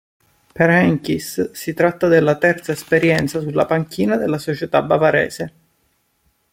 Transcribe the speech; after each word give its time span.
Per 0.53 0.67
Heynckes 0.71 1.51
si 1.51 1.75
tratta 1.75 2.07
della 2.07 2.35
terza 2.39 2.71
esperienza 2.71 3.39
sulla 3.39 3.67
panchina 3.67 4.17
della 4.17 4.39
società 4.39 4.81
bavarese. 4.81 5.53